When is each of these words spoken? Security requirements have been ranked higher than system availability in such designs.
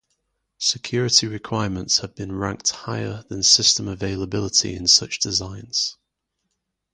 Security 0.57 1.27
requirements 1.27 1.99
have 1.99 2.15
been 2.15 2.31
ranked 2.35 2.71
higher 2.71 3.23
than 3.29 3.43
system 3.43 3.87
availability 3.87 4.73
in 4.73 4.87
such 4.87 5.19
designs. 5.19 5.95